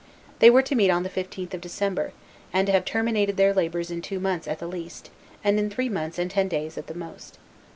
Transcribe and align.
They 0.39 0.49
were 0.49 0.63
to 0.63 0.73
meet 0.73 0.89
on 0.89 1.03
the 1.03 1.11
15th 1.11 1.53
of 1.53 1.61
December, 1.61 2.11
and 2.51 2.65
to 2.65 2.71
have 2.73 2.85
terminated 2.85 3.37
their 3.37 3.53
labors 3.53 3.91
in 3.91 4.01
two 4.01 4.19
months 4.19 4.47
at 4.47 4.57
the 4.57 4.65
least, 4.65 5.11
and 5.43 5.59
in 5.59 5.69
three 5.69 5.89
months 5.89 6.17
and 6.17 6.31
ten 6.31 6.47
days 6.47 6.75
at 6.75 6.87
the 6.87 6.95
most. 6.95 7.37